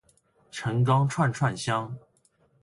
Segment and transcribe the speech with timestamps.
[0.49, 1.95] 陈钢串串香